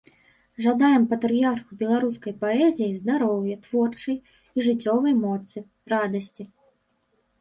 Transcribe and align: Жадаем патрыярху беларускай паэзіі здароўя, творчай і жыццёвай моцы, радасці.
Жадаем 0.65 1.03
патрыярху 1.11 1.77
беларускай 1.81 2.33
паэзіі 2.41 2.97
здароўя, 3.01 3.55
творчай 3.65 4.17
і 4.19 4.57
жыццёвай 4.69 5.13
моцы, 5.25 5.57
радасці. 5.95 6.43